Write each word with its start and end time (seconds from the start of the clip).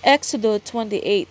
Exodo 0.00 0.56
28 0.56 1.28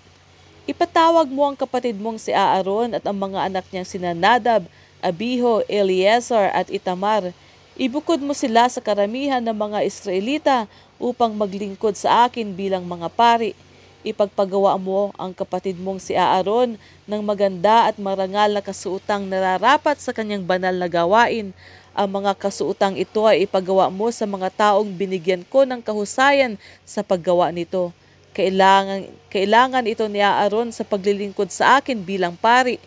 Ipatawag 0.69 1.25
mo 1.25 1.49
ang 1.49 1.57
kapatid 1.57 1.97
mong 1.97 2.21
si 2.21 2.29
Aaron 2.29 2.93
at 2.93 3.01
ang 3.01 3.17
mga 3.17 3.49
anak 3.49 3.65
niyang 3.73 3.89
sina 3.89 4.13
Nadab, 4.13 4.69
Abiho, 5.01 5.65
Eleazar 5.65 6.53
at 6.53 6.69
Itamar. 6.69 7.33
Ibukod 7.73 8.21
mo 8.21 8.37
sila 8.37 8.69
sa 8.69 8.77
karamihan 8.77 9.41
ng 9.41 9.57
mga 9.57 9.81
Israelita 9.81 10.57
upang 11.01 11.33
maglingkod 11.33 11.97
sa 11.97 12.29
akin 12.29 12.53
bilang 12.53 12.85
mga 12.85 13.09
pari. 13.09 13.57
Ipagpagawa 14.05 14.77
mo 14.77 15.17
ang 15.17 15.33
kapatid 15.33 15.81
mong 15.81 15.97
si 15.97 16.13
Aaron 16.13 16.77
ng 17.09 17.21
maganda 17.25 17.89
at 17.89 17.97
marangal 17.97 18.53
na 18.53 18.61
kasuutang 18.61 19.25
nararapat 19.25 19.97
sa 19.97 20.13
kanyang 20.13 20.45
banal 20.45 20.77
na 20.77 20.85
gawain. 20.85 21.57
Ang 21.97 22.09
mga 22.21 22.37
kasuutang 22.37 23.01
ito 23.01 23.25
ay 23.25 23.49
ipagawa 23.49 23.89
mo 23.89 24.13
sa 24.13 24.29
mga 24.29 24.53
taong 24.53 24.93
binigyan 24.93 25.41
ko 25.41 25.65
ng 25.65 25.81
kahusayan 25.81 26.53
sa 26.85 27.01
paggawa 27.01 27.49
nito 27.49 27.89
kailangan, 28.31 29.09
kailangan 29.33 29.85
ito 29.89 30.05
ni 30.05 30.21
Aaron 30.21 30.69
sa 30.71 30.85
paglilingkod 30.85 31.49
sa 31.49 31.81
akin 31.81 32.05
bilang 32.05 32.37
pari. 32.37 32.77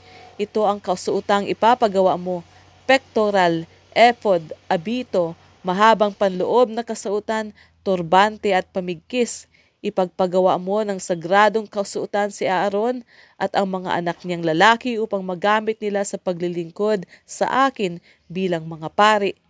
Ito 0.41 0.65
ang 0.65 0.81
kasuutang 0.81 1.51
ipapagawa 1.51 2.17
mo. 2.17 2.47
Pectoral, 2.89 3.69
ephod, 3.93 4.55
abito, 4.67 5.37
mahabang 5.61 6.15
panloob 6.15 6.73
na 6.73 6.83
kasuutan, 6.83 7.53
turbante 7.83 8.55
at 8.55 8.67
pamigkis. 8.71 9.51
Ipagpagawa 9.83 10.63
mo 10.63 10.79
ng 10.87 11.03
sagradong 11.03 11.67
kasuutan 11.67 12.31
si 12.31 12.47
Aaron 12.47 13.03
at 13.35 13.51
ang 13.59 13.67
mga 13.67 13.99
anak 13.99 14.23
niyang 14.23 14.47
lalaki 14.47 14.95
upang 14.95 15.27
magamit 15.27 15.83
nila 15.83 16.07
sa 16.07 16.23
paglilingkod 16.23 17.03
sa 17.27 17.67
akin 17.67 17.99
bilang 18.31 18.63
mga 18.71 18.87
pari. 18.95 19.42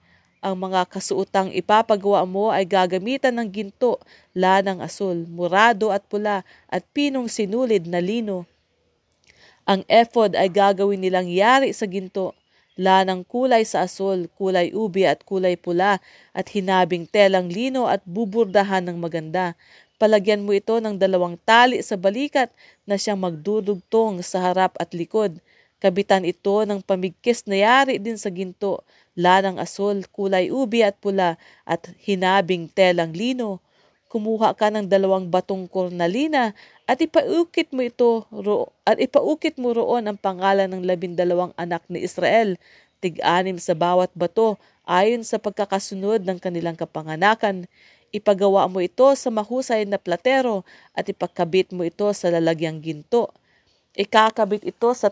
Ang 0.42 0.58
mga 0.58 0.90
kasuutang 0.90 1.54
ipapagawa 1.54 2.26
mo 2.26 2.50
ay 2.50 2.66
gagamitan 2.66 3.30
ng 3.38 3.46
ginto, 3.46 4.02
lanang 4.34 4.82
asul, 4.82 5.22
murado 5.30 5.94
at 5.94 6.02
pula 6.10 6.42
at 6.66 6.82
pinong 6.90 7.30
sinulid 7.30 7.86
na 7.86 8.02
lino. 8.02 8.42
Ang 9.70 9.86
ephod 9.86 10.34
ay 10.34 10.50
gagawin 10.50 10.98
nilang 10.98 11.30
yari 11.30 11.70
sa 11.70 11.86
ginto, 11.86 12.34
lanang 12.74 13.22
kulay 13.22 13.62
sa 13.62 13.86
asul, 13.86 14.26
kulay 14.34 14.74
ubi 14.74 15.06
at 15.06 15.22
kulay 15.22 15.54
pula 15.54 16.02
at 16.34 16.50
hinabing 16.50 17.06
telang 17.06 17.46
lino 17.46 17.86
at 17.86 18.02
buburdahan 18.02 18.82
ng 18.82 18.98
maganda. 18.98 19.54
Palagyan 20.02 20.42
mo 20.42 20.50
ito 20.50 20.74
ng 20.82 20.98
dalawang 20.98 21.38
tali 21.46 21.78
sa 21.86 21.94
balikat 21.94 22.50
na 22.82 22.98
siyang 22.98 23.22
magdudugtong 23.22 24.18
sa 24.26 24.50
harap 24.50 24.74
at 24.82 24.90
likod. 24.90 25.38
Kabitan 25.78 26.26
ito 26.26 26.66
ng 26.66 26.82
pamigkis 26.82 27.46
na 27.46 27.62
yari 27.62 28.02
din 28.02 28.18
sa 28.18 28.26
ginto 28.34 28.82
lanang 29.18 29.60
asul, 29.60 30.04
kulay 30.08 30.48
ubi 30.48 30.84
at 30.84 30.96
pula 31.00 31.36
at 31.68 31.92
hinabing 32.00 32.68
telang 32.72 33.12
lino. 33.12 33.60
Kumuha 34.12 34.52
ka 34.52 34.68
ng 34.68 34.92
dalawang 34.92 35.32
batong 35.32 35.64
kornalina 35.64 36.52
at 36.84 37.00
ipaukit 37.00 37.72
mo 37.72 37.80
ito 37.80 38.28
ro 38.28 38.68
at 38.84 39.00
ipaukit 39.00 39.56
mo 39.56 39.72
roon 39.72 40.04
ang 40.04 40.20
pangalan 40.20 40.68
ng 40.68 40.84
labindalawang 40.84 41.56
anak 41.56 41.80
ni 41.88 42.04
Israel, 42.04 42.60
tig-anim 43.00 43.56
sa 43.56 43.72
bawat 43.72 44.12
bato 44.12 44.60
ayon 44.84 45.24
sa 45.24 45.40
pagkakasunod 45.40 46.28
ng 46.28 46.36
kanilang 46.36 46.76
kapanganakan. 46.76 47.64
Ipagawa 48.12 48.68
mo 48.68 48.84
ito 48.84 49.08
sa 49.16 49.32
mahusay 49.32 49.88
na 49.88 49.96
platero 49.96 50.68
at 50.92 51.08
ipakabit 51.08 51.72
mo 51.72 51.80
ito 51.80 52.04
sa 52.12 52.28
lalagyang 52.28 52.84
ginto. 52.84 53.32
Ikakabit 53.96 54.68
ito 54.68 54.92
sa 54.92 55.08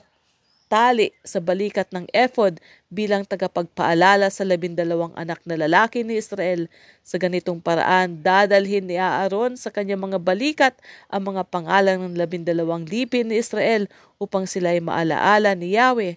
tali 0.70 1.10
sa 1.26 1.42
balikat 1.42 1.90
ng 1.90 2.06
ephod 2.14 2.62
bilang 2.86 3.26
tagapagpaalala 3.26 4.30
sa 4.30 4.46
labindalawang 4.46 5.10
anak 5.18 5.42
na 5.42 5.58
lalaki 5.58 6.06
ni 6.06 6.14
Israel. 6.14 6.70
Sa 7.02 7.18
ganitong 7.18 7.58
paraan, 7.58 8.22
dadalhin 8.22 8.86
ni 8.86 8.94
Aaron 8.94 9.58
sa 9.58 9.74
kanyang 9.74 10.06
mga 10.06 10.22
balikat 10.22 10.78
ang 11.10 11.34
mga 11.34 11.42
pangalan 11.50 11.98
ng 11.98 12.14
labindalawang 12.14 12.86
lipin 12.86 13.34
ni 13.34 13.42
Israel 13.42 13.90
upang 14.22 14.46
sila 14.46 14.70
ay 14.70 14.78
maalaala 14.78 15.58
ni 15.58 15.74
Yahweh. 15.74 16.14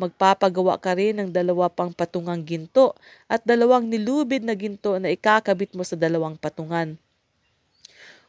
Magpapagawa 0.00 0.80
ka 0.80 0.96
rin 0.96 1.20
ng 1.20 1.28
dalawa 1.28 1.68
pang 1.68 1.92
patungang 1.92 2.40
ginto 2.40 2.96
at 3.28 3.44
dalawang 3.44 3.84
nilubid 3.84 4.40
na 4.40 4.56
ginto 4.56 4.96
na 4.96 5.12
ikakabit 5.12 5.76
mo 5.76 5.84
sa 5.84 5.92
dalawang 5.92 6.40
patungan. 6.40 6.96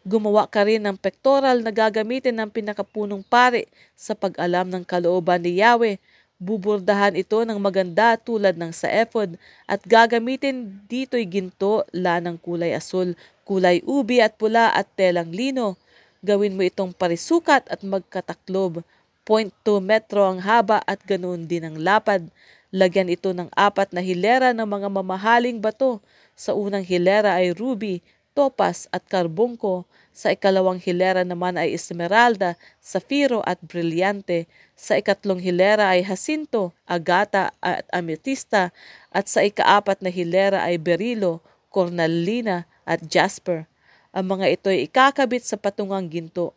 Gumawa 0.01 0.49
ka 0.49 0.65
rin 0.65 0.81
ng 0.81 0.97
pectoral 0.97 1.61
na 1.61 1.69
gagamitin 1.69 2.33
ng 2.33 2.49
pinakapunong 2.49 3.21
pare 3.21 3.69
sa 3.93 4.17
pag-alam 4.17 4.65
ng 4.65 4.81
kalooban 4.81 5.37
ni 5.45 5.61
Yahweh. 5.61 6.01
Buburdahan 6.41 7.13
ito 7.13 7.37
ng 7.45 7.61
maganda 7.61 8.17
tulad 8.17 8.57
ng 8.57 8.73
sa 8.73 8.89
ephod 8.89 9.37
at 9.69 9.77
gagamitin 9.85 10.81
dito'y 10.89 11.29
ginto, 11.29 11.85
lanang 11.93 12.41
kulay 12.41 12.73
asul, 12.73 13.13
kulay 13.45 13.85
ubi 13.85 14.25
at 14.25 14.33
pula 14.41 14.73
at 14.73 14.89
telang 14.97 15.29
lino. 15.29 15.77
Gawin 16.25 16.57
mo 16.57 16.65
itong 16.65 16.97
parisukat 16.97 17.69
at 17.69 17.85
magkataklob. 17.85 18.81
0.2 19.21 19.53
metro 19.85 20.25
ang 20.25 20.41
haba 20.41 20.81
at 20.89 20.97
ganoon 21.05 21.45
din 21.45 21.61
ang 21.61 21.77
lapad. 21.77 22.25
Lagyan 22.73 23.05
ito 23.05 23.37
ng 23.37 23.53
apat 23.53 23.93
na 23.93 24.01
hilera 24.01 24.49
ng 24.49 24.65
mga 24.65 24.89
mamahaling 24.89 25.61
bato. 25.61 26.01
Sa 26.33 26.57
unang 26.57 26.81
hilera 26.81 27.37
ay 27.37 27.53
ruby, 27.53 28.01
topas 28.31 28.87
at 28.91 29.03
karbungko. 29.07 29.83
Sa 30.11 30.35
ikalawang 30.35 30.79
hilera 30.79 31.23
naman 31.23 31.55
ay 31.55 31.71
esmeralda, 31.71 32.59
safiro 32.83 33.39
at 33.47 33.59
brilyante. 33.63 34.47
Sa 34.75 34.99
ikatlong 34.99 35.39
hilera 35.39 35.95
ay 35.95 36.03
jacinto, 36.03 36.75
agata 36.83 37.55
at 37.63 37.87
ametista. 37.95 38.75
At 39.11 39.31
sa 39.31 39.43
ikaapat 39.43 40.03
na 40.03 40.11
hilera 40.11 40.67
ay 40.67 40.75
berilo, 40.75 41.39
cornalina 41.71 42.67
at 42.83 42.99
jasper. 43.07 43.63
Ang 44.11 44.35
mga 44.35 44.45
ito 44.51 44.67
ay 44.67 44.91
ikakabit 44.91 45.47
sa 45.47 45.55
patungang 45.55 46.11
ginto. 46.11 46.51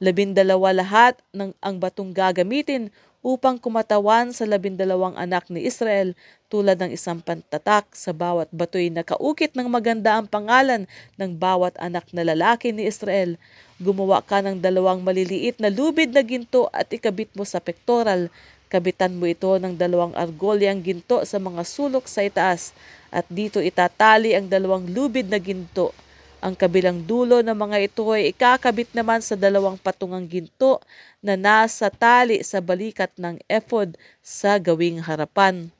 Labindalawa 0.00 0.72
lahat 0.72 1.20
ng 1.36 1.52
ang 1.60 1.76
batong 1.76 2.10
gagamitin 2.10 2.88
upang 3.24 3.56
kumatawan 3.56 4.36
sa 4.36 4.44
labindalawang 4.44 5.16
anak 5.16 5.48
ni 5.48 5.64
Israel 5.64 6.12
tulad 6.52 6.76
ng 6.76 6.92
isang 6.92 7.24
pantatak 7.24 7.88
sa 7.96 8.12
bawat 8.12 8.52
batoy 8.52 8.92
na 8.92 9.00
kaukit 9.00 9.56
ng 9.56 9.64
maganda 9.64 10.20
ang 10.20 10.28
pangalan 10.28 10.84
ng 11.16 11.32
bawat 11.32 11.72
anak 11.80 12.04
na 12.12 12.20
lalaki 12.20 12.68
ni 12.76 12.84
Israel. 12.84 13.40
Gumawa 13.80 14.20
ka 14.20 14.44
ng 14.44 14.60
dalawang 14.60 15.00
maliliit 15.00 15.56
na 15.56 15.72
lubid 15.72 16.12
na 16.12 16.20
ginto 16.20 16.68
at 16.68 16.92
ikabit 16.92 17.32
mo 17.32 17.48
sa 17.48 17.64
pektoral. 17.64 18.28
Kabitan 18.68 19.16
mo 19.16 19.24
ito 19.24 19.56
ng 19.56 19.72
dalawang 19.72 20.12
argolyang 20.12 20.84
ginto 20.84 21.24
sa 21.24 21.40
mga 21.40 21.64
sulok 21.64 22.04
sa 22.04 22.20
itaas 22.20 22.76
at 23.08 23.24
dito 23.32 23.56
itatali 23.56 24.36
ang 24.36 24.52
dalawang 24.52 24.84
lubid 24.92 25.32
na 25.32 25.40
ginto 25.40 25.96
ang 26.44 26.52
kabilang 26.52 27.00
dulo 27.08 27.40
ng 27.40 27.56
mga 27.56 27.88
ito 27.88 28.04
ay 28.12 28.28
ikakabit 28.28 28.92
naman 28.92 29.24
sa 29.24 29.32
dalawang 29.32 29.80
patungang 29.80 30.28
ginto 30.28 30.76
na 31.24 31.40
nasa 31.40 31.88
tali 31.88 32.44
sa 32.44 32.60
balikat 32.60 33.08
ng 33.16 33.40
ephod 33.48 33.96
sa 34.20 34.60
gawing 34.60 35.00
harapan. 35.00 35.72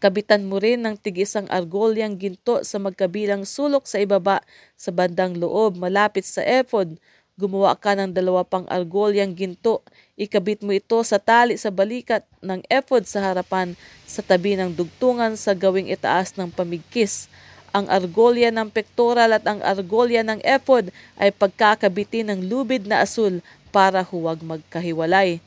Kabitan 0.00 0.48
mo 0.48 0.56
rin 0.56 0.80
ng 0.80 0.96
tigisang 0.96 1.44
argolyang 1.52 2.16
ginto 2.16 2.64
sa 2.64 2.80
magkabilang 2.80 3.44
sulok 3.44 3.84
sa 3.84 4.00
ibaba 4.00 4.40
sa 4.80 4.88
bandang 4.88 5.36
loob 5.36 5.76
malapit 5.76 6.24
sa 6.24 6.40
ephod. 6.40 6.96
Gumawa 7.36 7.76
ka 7.76 7.92
ng 7.92 8.16
dalawa 8.16 8.40
pang 8.48 8.64
argolyang 8.64 9.36
ginto. 9.36 9.84
Ikabit 10.16 10.64
mo 10.64 10.72
ito 10.72 10.96
sa 11.04 11.20
tali 11.20 11.60
sa 11.60 11.68
balikat 11.68 12.24
ng 12.40 12.64
ephod 12.72 13.04
sa 13.04 13.28
harapan 13.28 13.76
sa 14.08 14.24
tabi 14.24 14.56
ng 14.56 14.72
dugtungan 14.72 15.36
sa 15.36 15.52
gawing 15.52 15.92
itaas 15.92 16.32
ng 16.40 16.48
pamigkis 16.48 17.28
ang 17.70 17.86
argolya 17.86 18.50
ng 18.50 18.68
pectoral 18.70 19.30
at 19.34 19.44
ang 19.46 19.62
argolya 19.62 20.26
ng 20.26 20.42
ephod 20.42 20.90
ay 21.14 21.30
pagkakabitin 21.30 22.30
ng 22.30 22.40
lubid 22.50 22.86
na 22.86 23.02
asul 23.02 23.38
para 23.70 24.02
huwag 24.02 24.42
magkahiwalay. 24.42 25.38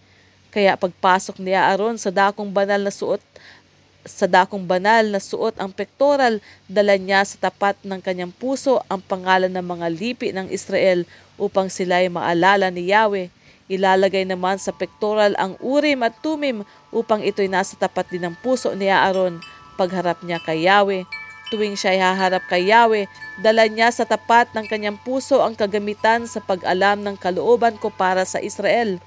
Kaya 0.53 0.77
pagpasok 0.79 1.41
ni 1.41 1.51
Aaron 1.51 1.99
sa 1.99 2.13
dakong 2.13 2.51
banal 2.51 2.79
na 2.79 2.93
suot 2.93 3.19
sa 4.03 4.27
dakong 4.27 4.67
banal 4.67 5.07
na 5.07 5.19
suot 5.23 5.55
ang 5.55 5.71
pectoral, 5.71 6.43
dala 6.67 6.99
niya 6.99 7.23
sa 7.23 7.47
tapat 7.47 7.79
ng 7.87 8.03
kanyang 8.03 8.35
puso 8.35 8.83
ang 8.91 8.99
pangalan 8.99 9.47
ng 9.47 9.63
mga 9.63 9.87
lipi 9.95 10.35
ng 10.35 10.51
Israel 10.51 11.07
upang 11.39 11.71
sila 11.71 12.03
ay 12.03 12.11
maalala 12.11 12.67
ni 12.67 12.91
Yahweh. 12.91 13.31
Ilalagay 13.71 14.27
naman 14.27 14.59
sa 14.59 14.75
pectoral 14.75 15.31
ang 15.39 15.55
urim 15.63 16.03
at 16.03 16.19
tumim 16.19 16.67
upang 16.91 17.23
ito'y 17.23 17.47
nasa 17.47 17.79
tapat 17.79 18.11
din 18.11 18.27
ng 18.27 18.35
puso 18.43 18.75
ni 18.75 18.91
Aaron 18.91 19.39
pagharap 19.79 20.19
niya 20.21 20.43
kay 20.43 20.67
Yahweh 20.67 21.07
tuwing 21.53 21.77
siya 21.77 22.09
haharap 22.09 22.49
kay 22.49 22.73
Yahweh, 22.73 23.05
dala 23.37 23.69
niya 23.69 23.93
sa 23.93 24.09
tapat 24.09 24.49
ng 24.57 24.65
kanyang 24.65 24.97
puso 24.97 25.37
ang 25.45 25.53
kagamitan 25.53 26.25
sa 26.25 26.41
pag-alam 26.41 26.97
ng 27.05 27.13
kalooban 27.13 27.77
ko 27.77 27.93
para 27.93 28.25
sa 28.25 28.41
Israel. 28.41 28.97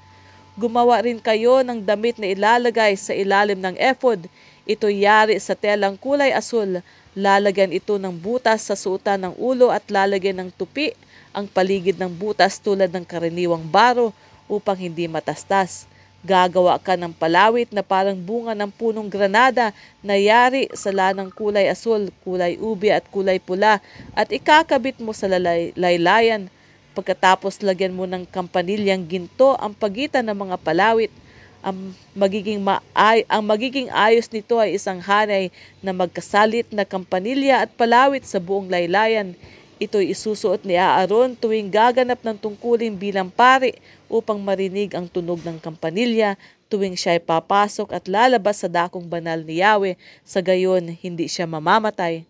Gumawa 0.55 1.03
rin 1.03 1.19
kayo 1.19 1.59
ng 1.59 1.83
damit 1.83 2.15
na 2.15 2.31
ilalagay 2.31 2.95
sa 2.95 3.11
ilalim 3.11 3.59
ng 3.59 3.75
ephod. 3.75 4.31
Ito 4.63 4.87
yari 4.87 5.35
sa 5.43 5.59
telang 5.59 5.99
kulay 5.99 6.31
asul. 6.31 6.79
Lalagyan 7.19 7.75
ito 7.75 7.99
ng 7.99 8.15
butas 8.15 8.63
sa 8.71 8.79
suotan 8.79 9.27
ng 9.27 9.33
ulo 9.35 9.67
at 9.67 9.83
lalagyan 9.91 10.39
ng 10.47 10.49
tupi 10.55 10.95
ang 11.35 11.51
paligid 11.51 11.99
ng 11.99 12.09
butas 12.09 12.63
tulad 12.63 12.87
ng 12.95 13.03
karaniwang 13.03 13.67
baro 13.67 14.15
upang 14.47 14.79
hindi 14.79 15.03
matastas. 15.11 15.83
Gagawa 16.27 16.75
ka 16.75 16.99
ng 16.99 17.15
palawit 17.15 17.71
na 17.71 17.79
parang 17.79 18.19
bunga 18.19 18.51
ng 18.51 18.67
punong 18.67 19.07
granada 19.07 19.71
na 20.03 20.19
yari 20.19 20.67
sa 20.75 20.91
lanang 20.91 21.31
kulay 21.31 21.71
asul, 21.71 22.11
kulay 22.27 22.59
ubi 22.59 22.91
at 22.91 23.07
kulay 23.07 23.39
pula 23.39 23.79
at 24.11 24.27
ikakabit 24.27 24.99
mo 24.99 25.15
sa 25.15 25.31
laylayan. 25.31 26.51
Pagkatapos 26.91 27.63
lagyan 27.63 27.95
mo 27.95 28.03
ng 28.03 28.27
kampanilyang 28.27 29.07
ginto 29.07 29.55
ang 29.55 29.71
pagitan 29.71 30.27
ng 30.27 30.51
mga 30.51 30.59
palawit. 30.59 31.15
Ang 31.63 31.95
magiging, 32.11 32.59
maay, 32.59 33.23
ang 33.31 33.47
magiging 33.47 33.87
ayos 33.95 34.27
nito 34.27 34.59
ay 34.59 34.75
isang 34.75 34.99
hanay 34.99 35.47
na 35.79 35.95
magkasalit 35.95 36.67
na 36.75 36.83
kampanilya 36.83 37.63
at 37.63 37.71
palawit 37.71 38.27
sa 38.27 38.43
buong 38.43 38.67
laylayan. 38.67 39.31
Ito'y 39.77 40.09
isusuot 40.09 40.65
ni 40.65 40.73
Aaron 40.73 41.37
tuwing 41.37 41.69
gaganap 41.69 42.17
ng 42.25 42.37
tungkulin 42.41 42.97
bilang 42.97 43.29
pari 43.29 43.77
upang 44.09 44.41
marinig 44.41 44.97
ang 44.97 45.05
tunog 45.05 45.45
ng 45.45 45.61
kampanilya 45.61 46.33
tuwing 46.67 46.99
siya 46.99 47.17
ay 47.17 47.23
papasok 47.23 47.95
at 47.95 48.09
lalabas 48.11 48.61
sa 48.61 48.67
dakong 48.67 49.07
banal 49.07 49.39
ni 49.39 49.63
Yahweh, 49.63 49.95
sa 50.27 50.43
gayon 50.43 50.91
hindi 50.99 51.31
siya 51.31 51.47
mamamatay. 51.47 52.27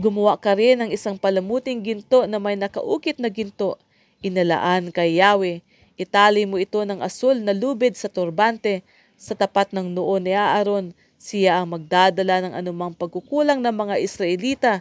Gumawa 0.00 0.36
ka 0.40 0.56
rin 0.56 0.80
ng 0.80 0.90
isang 0.92 1.16
palamuting 1.16 1.80
ginto 1.84 2.24
na 2.24 2.40
may 2.40 2.56
nakaukit 2.56 3.20
na 3.20 3.28
ginto. 3.28 3.76
Inalaan 4.24 4.92
kay 4.92 5.20
Yahweh. 5.20 5.60
Itali 6.00 6.48
mo 6.48 6.56
ito 6.56 6.80
ng 6.80 7.04
asul 7.04 7.44
na 7.44 7.52
lubid 7.52 7.96
sa 7.96 8.08
turbante. 8.08 8.80
Sa 9.20 9.36
tapat 9.36 9.76
ng 9.76 9.92
noo 9.92 10.16
ni 10.16 10.32
Aaron, 10.32 10.96
siya 11.20 11.60
ang 11.60 11.76
magdadala 11.76 12.48
ng 12.48 12.52
anumang 12.56 12.96
pagkukulang 12.96 13.60
ng 13.60 13.74
mga 13.76 14.00
Israelita 14.00 14.80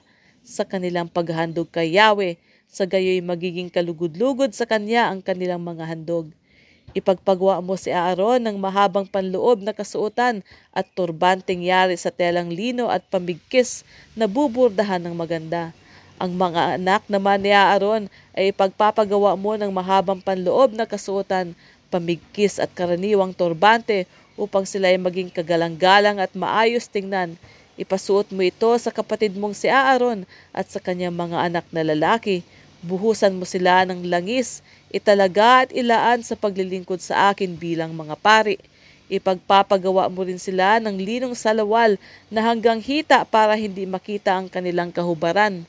sa 0.50 0.66
kanilang 0.66 1.06
paghandog 1.06 1.70
kay 1.70 1.94
Yahweh. 1.94 2.42
Sa 2.66 2.90
gayoy 2.90 3.22
magiging 3.22 3.70
kalugod-lugod 3.70 4.58
sa 4.58 4.66
kanya 4.66 5.14
ang 5.14 5.22
kanilang 5.22 5.62
mga 5.62 5.86
handog. 5.86 6.34
Ipagpagawa 6.98 7.62
mo 7.62 7.78
si 7.78 7.94
Aaron 7.94 8.42
ng 8.42 8.58
mahabang 8.58 9.06
panloob 9.06 9.62
na 9.62 9.78
kasuotan 9.78 10.42
at 10.74 10.90
turbanteng 10.98 11.62
yari 11.62 11.94
sa 11.94 12.10
telang 12.10 12.50
lino 12.50 12.90
at 12.90 13.06
pamigkis 13.14 13.86
na 14.18 14.26
buburdahan 14.26 15.06
ng 15.06 15.14
maganda. 15.14 15.70
Ang 16.18 16.34
mga 16.34 16.82
anak 16.82 17.06
naman 17.06 17.46
ni 17.46 17.54
Aaron 17.54 18.10
ay 18.34 18.50
ipagpapagawa 18.50 19.38
mo 19.38 19.54
ng 19.54 19.70
mahabang 19.70 20.18
panloob 20.18 20.74
na 20.74 20.90
kasuotan, 20.90 21.54
pamigkis 21.94 22.58
at 22.58 22.74
karaniwang 22.74 23.38
turbante 23.38 24.10
upang 24.34 24.66
sila 24.66 24.90
ay 24.90 24.98
maging 24.98 25.30
kagalang-galang 25.30 26.18
at 26.18 26.34
maayos 26.34 26.90
tingnan. 26.90 27.38
Ipasuot 27.80 28.36
mo 28.36 28.44
ito 28.44 28.68
sa 28.76 28.92
kapatid 28.92 29.40
mong 29.40 29.56
si 29.56 29.72
Aaron 29.72 30.28
at 30.52 30.68
sa 30.68 30.84
kanyang 30.84 31.16
mga 31.16 31.48
anak 31.48 31.66
na 31.72 31.88
lalaki 31.88 32.44
Buhusan 32.80 33.36
mo 33.36 33.44
sila 33.44 33.84
ng 33.84 34.08
langis, 34.08 34.64
italaga 34.88 35.68
at 35.68 35.70
ilaan 35.76 36.24
sa 36.24 36.40
paglilingkod 36.40 37.04
sa 37.04 37.36
akin 37.36 37.52
bilang 37.60 37.92
mga 37.92 38.16
pari. 38.16 38.56
Ipagpapagawa 39.12 40.08
mo 40.08 40.24
rin 40.24 40.40
sila 40.40 40.80
ng 40.80 40.96
linong 40.96 41.36
salawal 41.36 42.00
na 42.32 42.40
hanggang 42.40 42.80
hita 42.80 43.28
para 43.28 43.60
hindi 43.60 43.84
makita 43.84 44.32
ang 44.32 44.48
kanilang 44.48 44.96
kahubaran. 44.96 45.68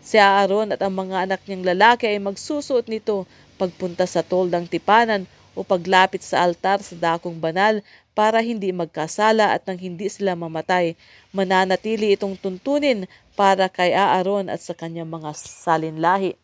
Si 0.00 0.16
Aaron 0.16 0.72
at 0.72 0.80
ang 0.80 0.96
mga 0.96 1.28
anak 1.28 1.40
niyang 1.44 1.68
lalaki 1.68 2.08
ay 2.08 2.16
magsusuot 2.16 2.88
nito 2.88 3.28
pagpunta 3.60 4.08
sa 4.08 4.24
toldang 4.24 4.64
tipanan 4.64 5.28
o 5.58 5.66
paglapit 5.66 6.22
sa 6.22 6.46
altar 6.46 6.78
sa 6.78 6.94
dakong 6.94 7.42
banal 7.42 7.82
para 8.14 8.38
hindi 8.38 8.70
magkasala 8.70 9.50
at 9.50 9.66
nang 9.66 9.78
hindi 9.82 10.06
sila 10.06 10.38
mamatay. 10.38 10.94
Mananatili 11.34 12.14
itong 12.14 12.38
tuntunin 12.38 13.10
para 13.34 13.66
kay 13.66 13.90
Aaron 13.90 14.46
at 14.46 14.62
sa 14.62 14.78
kanyang 14.78 15.10
mga 15.10 15.34
salinlahi. 15.34 16.38